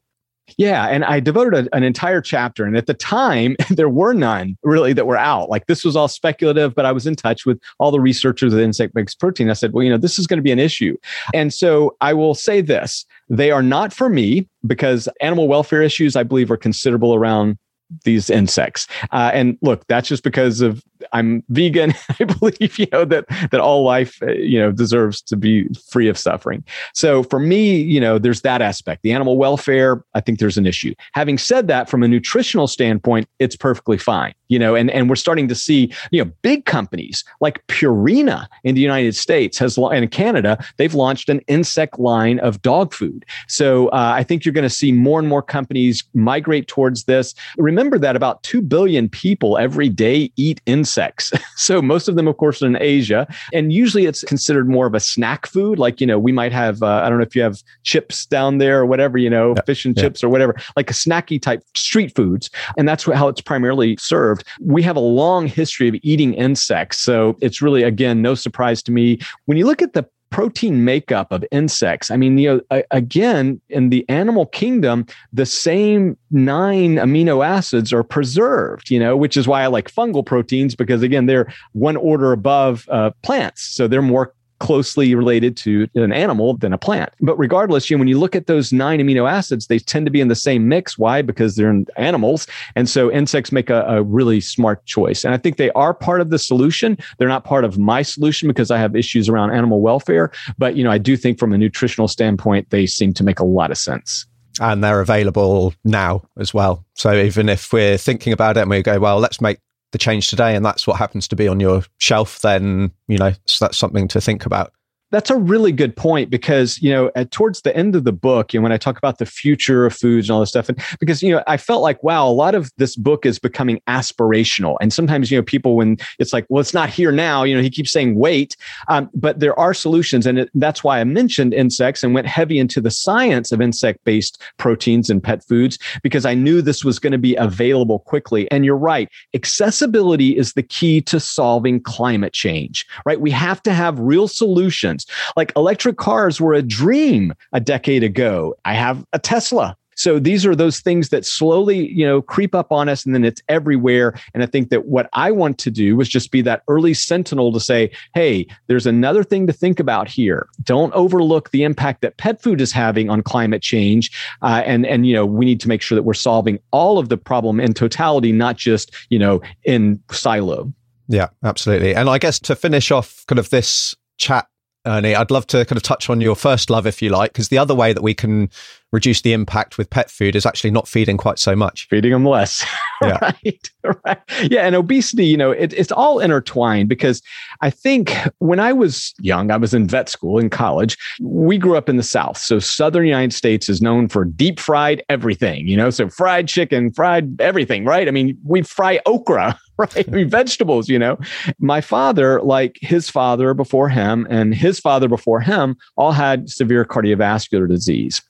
[0.58, 4.58] Yeah, and I devoted a, an entire chapter, and at the time there were none
[4.64, 5.50] really that were out.
[5.50, 8.60] Like this was all speculative, but I was in touch with all the researchers of
[8.60, 9.50] insect-based protein.
[9.50, 10.98] I said, well, you know, this is going to be an issue,
[11.34, 16.16] and so I will say this: they are not for me because animal welfare issues,
[16.16, 17.58] I believe, are considerable around
[18.04, 18.88] these insects.
[19.12, 21.94] Uh, and look, that's just because of I'm vegan.
[22.20, 26.08] I believe you know that that all life uh, you know deserves to be free
[26.08, 26.64] of suffering.
[26.94, 29.04] So for me, you know, there's that aspect.
[29.04, 30.94] The animal welfare, I think there's an issue.
[31.14, 34.34] Having said that, from a nutritional standpoint, it's perfectly fine.
[34.48, 38.76] You know, and and we're starting to see you know big companies like Purina in
[38.76, 43.26] the United States has and in Canada they've launched an insect line of dog food.
[43.48, 47.34] So uh, I think you're going to see more and more companies migrate towards this.
[47.58, 51.32] Remember that about two billion people every day eat insects insects.
[51.56, 53.28] so most of them, of course, are in Asia.
[53.54, 55.80] And usually it's considered more of a snack food.
[55.80, 58.58] Like, you know, we might have, uh, I don't know if you have chips down
[58.58, 59.62] there or whatever, you know, yeah.
[59.64, 60.04] fish and yeah.
[60.04, 62.50] chips or whatever, like a snacky type street foods.
[62.78, 64.46] And that's how it's primarily served.
[64.62, 67.00] We have a long history of eating insects.
[67.00, 69.20] So it's really, again, no surprise to me.
[69.46, 72.12] When you look at the protein makeup of insects.
[72.12, 78.04] I mean, you know, again, in the animal kingdom, the same nine amino acids are
[78.04, 82.34] preserved, you know, which is why I like fungal proteins because, again, they're one order
[82.34, 83.62] above uh, plants.
[83.62, 87.12] So they're more closely related to an animal than a plant.
[87.20, 90.12] But regardless, you know, when you look at those nine amino acids, they tend to
[90.12, 90.98] be in the same mix.
[90.98, 91.22] Why?
[91.22, 92.48] Because they're in animals.
[92.76, 95.24] And so insects make a, a really smart choice.
[95.24, 96.98] And I think they are part of the solution.
[97.18, 100.32] They're not part of my solution because I have issues around animal welfare.
[100.58, 103.46] But, you know, I do think from a nutritional standpoint, they seem to make a
[103.46, 104.26] lot of sense
[104.62, 106.86] and they're available now as well.
[106.94, 109.60] So even if we're thinking about it and we go, well, let's make
[109.92, 113.34] the change today and that's what happens to be on your shelf, then, you know,
[113.46, 114.74] so that's something to think about.
[115.16, 118.54] That's a really good point because, you know, at, towards the end of the book,
[118.54, 121.24] and when I talk about the future of foods and all this stuff, and because,
[121.24, 124.76] you know, I felt like, wow, a lot of this book is becoming aspirational.
[124.82, 127.62] And sometimes, you know, people, when it's like, well, it's not here now, you know,
[127.62, 128.58] he keeps saying wait,
[128.90, 130.26] um, but there are solutions.
[130.26, 134.04] And it, that's why I mentioned insects and went heavy into the science of insect
[134.04, 138.52] based proteins and pet foods because I knew this was going to be available quickly.
[138.52, 143.22] And you're right, accessibility is the key to solving climate change, right?
[143.22, 145.05] We have to have real solutions
[145.36, 148.56] like electric cars were a dream a decade ago.
[148.66, 149.78] I have a Tesla.
[149.96, 153.24] So these are those things that slowly, you know, creep up on us and then
[153.24, 154.14] it's everywhere.
[154.34, 157.54] And I think that what I want to do was just be that early sentinel
[157.54, 160.48] to say, hey, there's another thing to think about here.
[160.64, 164.12] Don't overlook the impact that pet food is having on climate change.
[164.42, 167.08] Uh, and, and, you know, we need to make sure that we're solving all of
[167.08, 170.74] the problem in totality, not just, you know, in silo.
[171.08, 171.96] Yeah, absolutely.
[171.96, 174.48] And I guess to finish off kind of this chat
[174.86, 177.50] Ernie, I'd love to kind of touch on your first love, if you like, because
[177.50, 178.50] the other way that we can
[178.92, 181.88] reduce the impact with pet food is actually not feeding quite so much.
[181.90, 182.66] Feeding them less.
[183.02, 183.20] Yeah.
[183.22, 183.70] right.
[184.06, 184.22] right.
[184.44, 184.66] Yeah.
[184.66, 187.22] And obesity, you know, it, it's all intertwined because
[187.62, 190.98] I think when I was young, I was in vet school in college.
[191.20, 192.38] We grew up in the South.
[192.38, 196.92] So Southern United States is known for deep fried everything, you know, so fried chicken,
[196.94, 198.08] fried everything, right?
[198.08, 200.08] I mean, we fry okra right?
[200.08, 201.18] I mean, vegetables, you know.
[201.60, 206.86] My father, like his father before him and his father before him, all had severe
[206.86, 208.22] cardiovascular disease.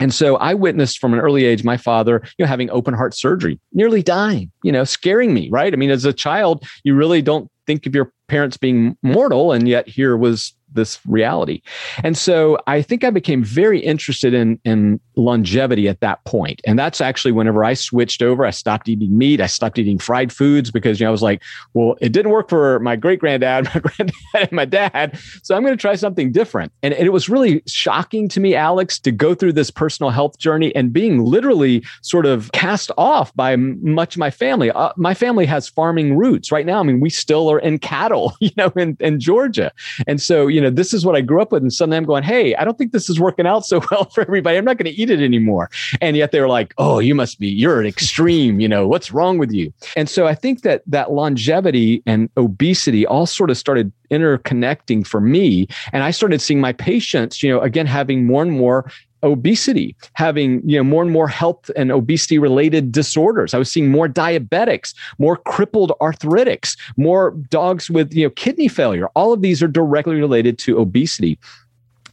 [0.00, 3.14] And so I witnessed from an early age my father, you know, having open heart
[3.14, 5.72] surgery, nearly dying, you know, scaring me, right?
[5.72, 9.68] I mean, as a child, you really don't think of your parents being mortal, and
[9.68, 11.62] yet here was this reality.
[12.02, 16.60] And so I think I became very interested in, in longevity at that point.
[16.66, 19.40] And that's actually whenever I switched over, I stopped eating meat.
[19.40, 21.42] I stopped eating fried foods because, you know, I was like,
[21.74, 25.18] well, it didn't work for my great granddad, my granddad, and my dad.
[25.42, 26.72] So I'm going to try something different.
[26.82, 30.38] And, and it was really shocking to me, Alex, to go through this personal health
[30.38, 34.70] journey and being literally sort of cast off by much of my family.
[34.70, 36.80] Uh, my family has farming roots right now.
[36.80, 39.72] I mean, we still are in cattle, you know, in, in Georgia.
[40.06, 41.62] And so, you know, this is what I grew up with.
[41.62, 44.22] And suddenly I'm going, hey, I don't think this is working out so well for
[44.22, 44.56] everybody.
[44.56, 45.70] I'm not going to eat it anymore.
[46.00, 49.12] And yet they were like, oh, you must be, you're an extreme, you know, what's
[49.12, 49.72] wrong with you?
[49.96, 55.20] And so I think that that longevity and obesity all sort of started interconnecting for
[55.20, 55.68] me.
[55.92, 58.90] And I started seeing my patients, you know, again, having more and more
[59.22, 63.54] obesity, having you know more and more health and obesity related disorders.
[63.54, 69.08] I was seeing more diabetics, more crippled arthritics, more dogs with you know kidney failure.
[69.14, 71.38] All of these are directly related to obesity.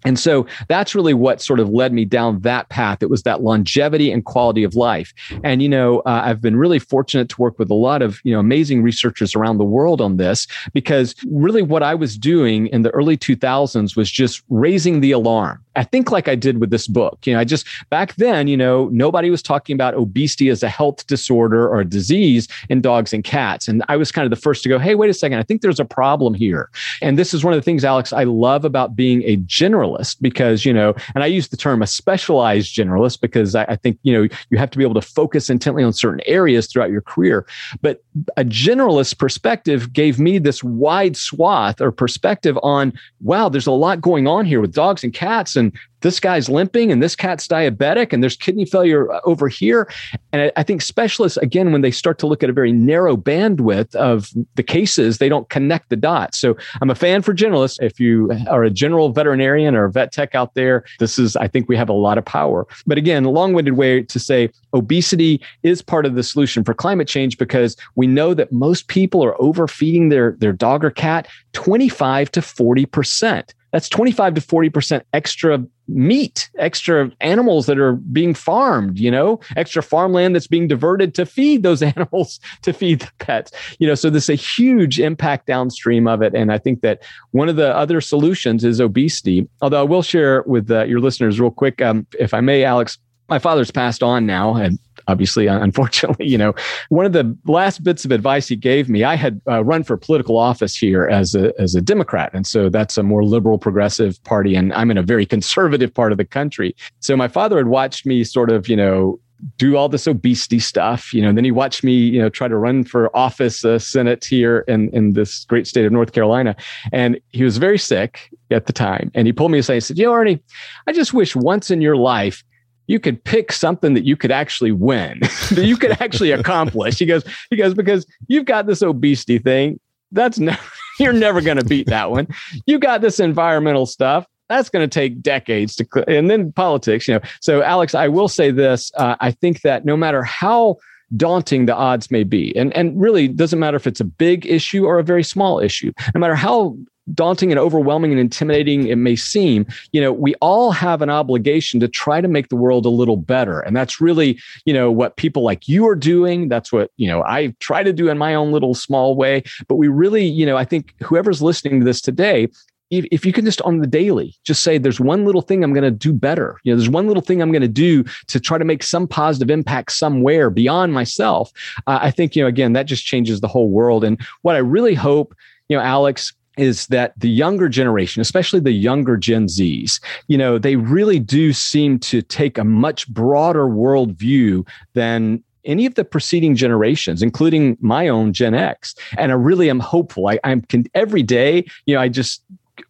[0.05, 3.01] And so that's really what sort of led me down that path.
[3.01, 5.13] It was that longevity and quality of life.
[5.43, 8.31] And, you know, uh, I've been really fortunate to work with a lot of, you
[8.31, 12.83] know, amazing researchers around the world on this because really what I was doing in
[12.83, 15.64] the early 2000s was just raising the alarm.
[15.75, 17.19] I think like I did with this book.
[17.25, 20.69] You know, I just back then, you know, nobody was talking about obesity as a
[20.69, 23.67] health disorder or a disease in dogs and cats.
[23.67, 25.61] And I was kind of the first to go, hey, wait a second, I think
[25.61, 26.69] there's a problem here.
[27.01, 30.65] And this is one of the things, Alex, I love about being a generalist because,
[30.65, 34.13] you know, and I use the term a specialized generalist because I, I think, you
[34.13, 37.45] know, you have to be able to focus intently on certain areas throughout your career.
[37.81, 38.03] But
[38.37, 44.01] a generalist perspective gave me this wide swath or perspective on, wow, there's a lot
[44.01, 45.55] going on here with dogs and cats.
[45.55, 45.73] And
[46.05, 49.89] this guy's limping and this cat's diabetic and there's kidney failure uh, over here.
[50.31, 53.95] And I think specialists, again, when they start to look at a very narrow bandwidth
[53.95, 56.37] of the cases, they don't connect the dots.
[56.37, 57.81] So I'm a fan for generalists.
[57.81, 61.47] If you are a general veterinarian or a vet tech out there, this is, I
[61.47, 62.67] think we have a lot of power.
[62.85, 66.75] But again, a long winded way to say obesity is part of the solution for
[66.75, 71.27] climate change because we know that most people are overfeeding their, their dog or cat
[71.53, 78.97] 25 to 40% that's 25 to 40% extra meat, extra animals that are being farmed,
[78.97, 83.51] you know, extra farmland that's being diverted to feed those animals, to feed the pets,
[83.79, 86.33] you know, so there's a huge impact downstream of it.
[86.33, 89.47] And I think that one of the other solutions is obesity.
[89.61, 92.97] Although I will share with uh, your listeners real quick, um, if I may, Alex,
[93.27, 96.53] my father's passed on now and obviously unfortunately you know
[96.89, 99.97] one of the last bits of advice he gave me i had uh, run for
[99.97, 104.23] political office here as a as a democrat and so that's a more liberal progressive
[104.23, 107.67] party and i'm in a very conservative part of the country so my father had
[107.67, 109.19] watched me sort of you know
[109.57, 112.47] do all this obesity stuff, you know, and then he watched me, you know, try
[112.47, 116.55] to run for office, uh, Senate here in, in this great state of North Carolina.
[116.91, 119.11] And he was very sick at the time.
[119.13, 120.39] And he pulled me aside and said, you know, Ernie,
[120.87, 122.43] I just wish once in your life
[122.87, 125.19] you could pick something that you could actually win,
[125.51, 126.99] that you could actually accomplish.
[126.99, 129.79] He goes, he goes, because you've got this obesity thing.
[130.11, 130.59] That's never,
[130.99, 132.27] you're never going to beat that one.
[132.65, 134.25] You got this environmental stuff.
[134.47, 137.21] That's going to take decades to, and then politics, you know.
[137.41, 138.91] So, Alex, I will say this.
[138.95, 140.77] Uh, I think that no matter how
[141.15, 144.85] daunting the odds may be, and, and really doesn't matter if it's a big issue
[144.85, 146.77] or a very small issue, no matter how
[147.13, 151.79] daunting and overwhelming and intimidating it may seem, you know, we all have an obligation
[151.79, 153.59] to try to make the world a little better.
[153.59, 156.49] And that's really, you know, what people like you are doing.
[156.49, 159.43] That's what, you know, I try to do in my own little small way.
[159.67, 162.47] But we really, you know, I think whoever's listening to this today,
[162.91, 165.73] if, if you can just on the daily just say there's one little thing i'm
[165.73, 168.39] going to do better you know there's one little thing i'm going to do to
[168.39, 171.51] try to make some positive impact somewhere beyond myself
[171.87, 174.59] uh, i think you know again that just changes the whole world and what i
[174.59, 175.35] really hope
[175.69, 180.57] you know alex is that the younger generation, especially the younger Gen Zs, you know,
[180.57, 186.55] they really do seem to take a much broader worldview than any of the preceding
[186.55, 188.95] generations, including my own Gen X.
[189.17, 190.27] And I really am hopeful.
[190.27, 192.43] I, I'm every day, you know, I just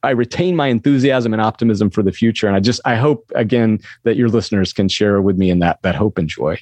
[0.04, 2.48] I retain my enthusiasm and optimism for the future.
[2.48, 5.82] And I just I hope again that your listeners can share with me in that
[5.84, 6.60] that hope and joy.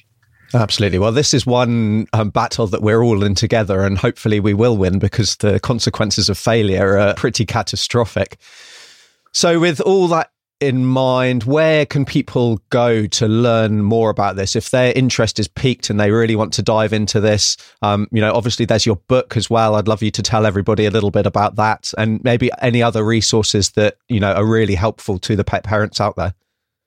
[0.52, 1.00] Absolutely.
[1.00, 4.76] Well, this is one um, battle that we're all in together, and hopefully we will
[4.76, 8.38] win because the consequences of failure are pretty catastrophic.
[9.32, 14.56] So, with all that in mind, where can people go to learn more about this?
[14.56, 18.20] If their interest is piqued and they really want to dive into this, um, you
[18.20, 19.74] know, obviously there's your book as well.
[19.74, 23.04] I'd love you to tell everybody a little bit about that and maybe any other
[23.04, 26.34] resources that, you know, are really helpful to the pet parents out there.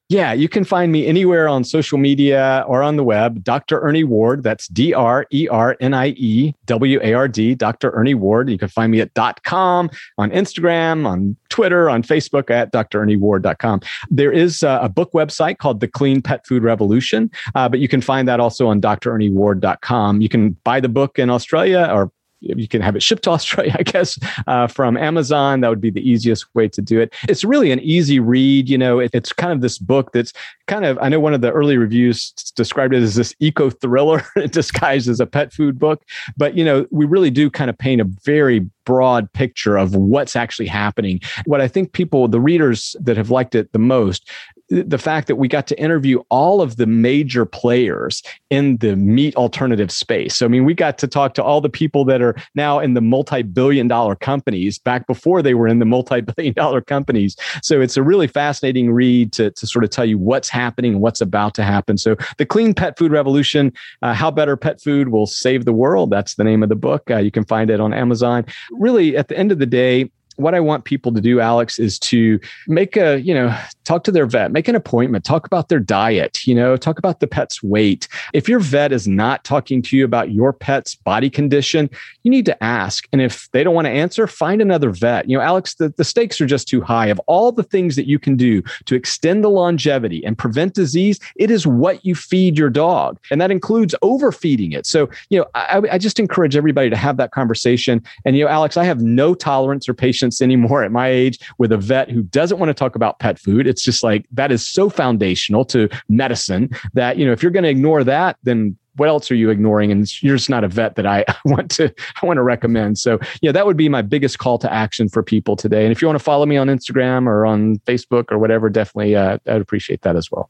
[0.09, 3.43] Yeah, you can find me anywhere on social media or on the web.
[3.43, 3.81] Dr.
[3.81, 4.41] Ernie Ward.
[4.41, 7.55] That's D R E R N I E W A R D.
[7.55, 7.91] Dr.
[7.91, 8.49] Ernie Ward.
[8.49, 13.81] You can find me at .com on Instagram, on Twitter, on Facebook at drernieward.com.
[14.09, 17.99] There is a book website called The Clean Pet Food Revolution, uh, but you can
[17.99, 20.21] find that also on drernieward.com.
[20.21, 23.75] You can buy the book in Australia or you can have it shipped to Australia,
[23.77, 25.61] I guess, uh, from Amazon.
[25.61, 27.13] That would be the easiest way to do it.
[27.27, 28.69] It's really an easy read.
[28.69, 30.33] You know, it, it's kind of this book that's
[30.67, 34.23] kind of, I know one of the early reviews described it as this eco thriller
[34.49, 36.03] disguised as a pet food book.
[36.35, 40.35] But, you know, we really do kind of paint a very broad picture of what's
[40.35, 41.19] actually happening.
[41.45, 44.29] What I think people, the readers that have liked it the most,
[44.69, 49.35] the fact that we got to interview all of the major players in the meat
[49.35, 50.35] alternative space.
[50.35, 52.93] So, I mean, we got to talk to all the people that are now in
[52.93, 57.35] the multi billion dollar companies back before they were in the multi billion dollar companies.
[57.61, 61.01] So, it's a really fascinating read to, to sort of tell you what's happening and
[61.01, 61.97] what's about to happen.
[61.97, 66.09] So, The Clean Pet Food Revolution uh, How Better Pet Food Will Save the World.
[66.09, 67.09] That's the name of the book.
[67.09, 68.45] Uh, you can find it on Amazon.
[68.71, 71.99] Really, at the end of the day, what I want people to do, Alex, is
[71.99, 75.79] to make a, you know, talk to their vet, make an appointment, talk about their
[75.79, 78.07] diet, you know, talk about the pet's weight.
[78.33, 81.89] If your vet is not talking to you about your pet's body condition,
[82.23, 83.07] you need to ask.
[83.11, 85.29] And if they don't want to answer, find another vet.
[85.29, 87.07] You know, Alex, the, the stakes are just too high.
[87.07, 91.19] Of all the things that you can do to extend the longevity and prevent disease,
[91.37, 93.19] it is what you feed your dog.
[93.31, 94.85] And that includes overfeeding it.
[94.85, 98.03] So, you know, I, I just encourage everybody to have that conversation.
[98.25, 101.71] And, you know, Alex, I have no tolerance or patience anymore at my age with
[101.71, 103.67] a vet who doesn't want to talk about pet food.
[103.67, 107.63] It's just like that is so foundational to medicine that, you know, if you're going
[107.63, 109.91] to ignore that, then what else are you ignoring?
[109.91, 112.97] And you're just not a vet that I want to I want to recommend.
[112.97, 115.83] So yeah, that would be my biggest call to action for people today.
[115.83, 119.15] And if you want to follow me on Instagram or on Facebook or whatever, definitely
[119.15, 120.49] uh, I'd appreciate that as well.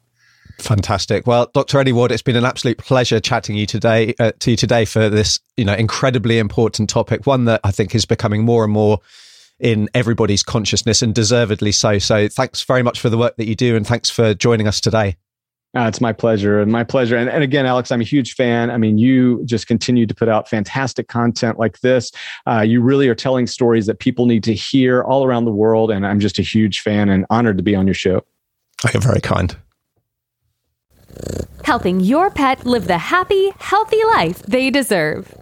[0.60, 1.28] Fantastic.
[1.28, 1.78] Well, Dr.
[1.78, 5.08] Ernie Ward, it's been an absolute pleasure chatting you today uh, to you today for
[5.08, 9.00] this, you know, incredibly important topic, one that I think is becoming more and more
[9.60, 12.00] in everybody's consciousness and deservedly so.
[12.00, 14.82] So, thanks very much for the work that you do, and thanks for joining us
[14.82, 15.18] today.
[15.76, 17.18] Uh, it's my pleasure and my pleasure.
[17.18, 18.72] And, and again, Alex, I'm a huge fan.
[18.72, 22.12] I mean, you just continue to put out fantastic content like this.
[22.48, 25.92] Uh, you really are telling stories that people need to hear all around the world.
[25.92, 28.24] And I'm just a huge fan and honored to be on your show.
[28.92, 29.56] You're very kind
[31.68, 35.36] helping your pet live the happy, healthy life they deserve.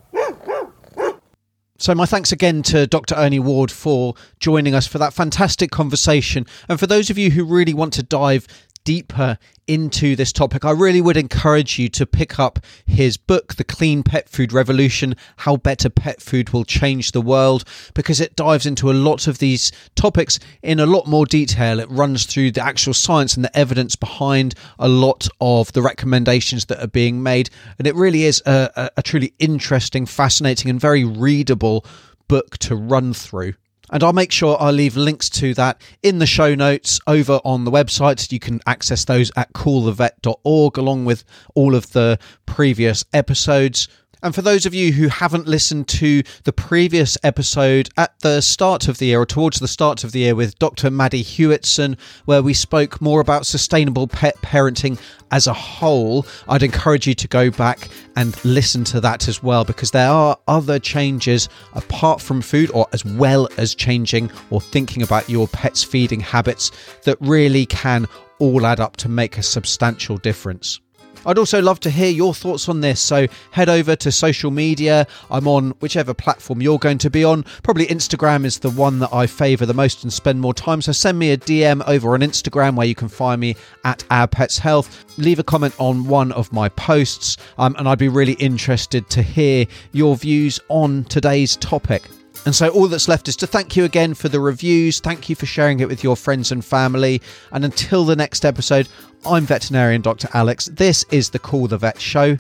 [1.86, 3.14] So, my thanks again to Dr.
[3.14, 6.48] Ernie Ward for joining us for that fantastic conversation.
[6.68, 8.48] And for those of you who really want to dive
[8.86, 9.38] deeper
[9.68, 14.04] into this topic, I really would encourage you to pick up his book, The Clean
[14.04, 17.64] Pet Food Revolution How Better Pet Food Will Change the World,
[17.94, 21.80] because it dives into a lot of these topics in a lot more detail.
[21.80, 26.66] It runs through the actual science and the evidence behind a lot of the recommendations
[26.66, 27.50] that are being made.
[27.78, 31.86] And it really is a, a, truly interesting, fascinating, and very readable
[32.28, 33.54] book to run through.
[33.92, 37.66] And I'll make sure I'll leave links to that in the show notes over on
[37.66, 38.32] the website.
[38.32, 41.24] You can access those at callthevet.org along with
[41.54, 43.88] all of the previous episodes.
[44.24, 48.88] And for those of you who haven't listened to the previous episode at the start
[48.88, 50.90] of the year or towards the start of the year with Dr.
[50.90, 55.00] Maddie Hewitson, where we spoke more about sustainable pet parenting
[55.32, 59.64] as a whole, I'd encourage you to go back and listen to that as well
[59.66, 65.04] because there are other changes apart from food or as well as changing or thinking
[65.04, 66.72] about your pet's feeding habits
[67.04, 68.08] that really can
[68.40, 70.80] all add up to make a substantial difference.
[71.26, 73.00] I'd also love to hear your thoughts on this.
[73.00, 75.08] So head over to social media.
[75.30, 77.44] I'm on whichever platform you're going to be on.
[77.64, 80.82] Probably Instagram is the one that I favour the most and spend more time.
[80.82, 84.28] So send me a DM over on Instagram where you can find me at Our
[84.28, 85.06] Pets Health.
[85.18, 89.22] Leave a comment on one of my posts, um, and I'd be really interested to
[89.22, 92.04] hear your views on today's topic.
[92.46, 95.00] And so all that's left is to thank you again for the reviews.
[95.00, 97.22] Thank you for sharing it with your friends and family.
[97.52, 98.88] And until the next episode,
[99.26, 100.30] I'm veterinarian Dr.
[100.34, 100.66] Alex.
[100.66, 102.38] This is the Call the Vet show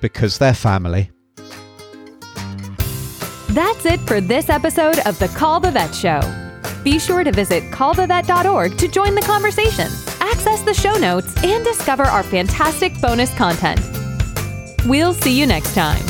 [0.00, 1.10] because they're family.
[3.50, 6.20] That's it for this episode of the Call the Vet Show.
[6.82, 9.86] Be sure to visit callthevet.org to join the conversation,
[10.20, 13.80] access the show notes, and discover our fantastic bonus content.
[14.86, 16.02] We'll see you next time.